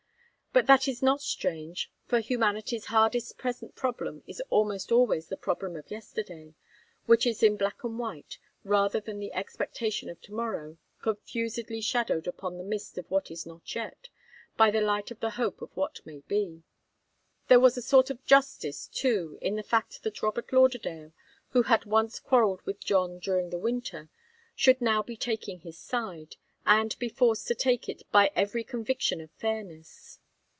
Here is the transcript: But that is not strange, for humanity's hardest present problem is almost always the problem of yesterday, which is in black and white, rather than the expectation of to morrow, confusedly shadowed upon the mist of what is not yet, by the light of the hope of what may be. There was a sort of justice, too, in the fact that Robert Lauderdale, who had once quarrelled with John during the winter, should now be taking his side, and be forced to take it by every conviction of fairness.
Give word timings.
But 0.53 0.67
that 0.67 0.85
is 0.85 1.01
not 1.01 1.21
strange, 1.21 1.89
for 2.07 2.19
humanity's 2.19 2.87
hardest 2.87 3.37
present 3.37 3.73
problem 3.73 4.21
is 4.27 4.41
almost 4.49 4.91
always 4.91 5.29
the 5.29 5.37
problem 5.37 5.77
of 5.77 5.89
yesterday, 5.89 6.55
which 7.05 7.25
is 7.25 7.41
in 7.41 7.55
black 7.55 7.85
and 7.85 7.97
white, 7.97 8.37
rather 8.65 8.99
than 8.99 9.19
the 9.21 9.31
expectation 9.33 10.09
of 10.09 10.19
to 10.23 10.33
morrow, 10.33 10.77
confusedly 11.01 11.79
shadowed 11.79 12.27
upon 12.27 12.57
the 12.57 12.65
mist 12.65 12.97
of 12.97 13.09
what 13.09 13.31
is 13.31 13.45
not 13.45 13.73
yet, 13.73 14.09
by 14.57 14.69
the 14.69 14.81
light 14.81 15.09
of 15.09 15.21
the 15.21 15.29
hope 15.29 15.61
of 15.61 15.73
what 15.77 16.05
may 16.05 16.19
be. 16.27 16.63
There 17.47 17.61
was 17.61 17.77
a 17.77 17.81
sort 17.81 18.09
of 18.09 18.25
justice, 18.25 18.87
too, 18.87 19.37
in 19.41 19.55
the 19.55 19.63
fact 19.63 20.03
that 20.03 20.21
Robert 20.21 20.51
Lauderdale, 20.51 21.13
who 21.51 21.63
had 21.63 21.85
once 21.85 22.19
quarrelled 22.19 22.61
with 22.63 22.81
John 22.83 23.19
during 23.19 23.51
the 23.51 23.57
winter, 23.57 24.09
should 24.53 24.81
now 24.81 25.01
be 25.01 25.15
taking 25.15 25.61
his 25.61 25.77
side, 25.79 26.35
and 26.65 26.99
be 26.99 27.07
forced 27.07 27.47
to 27.47 27.55
take 27.55 27.87
it 27.87 28.03
by 28.11 28.31
every 28.35 28.65
conviction 28.65 29.21
of 29.21 29.31
fairness. 29.31 30.17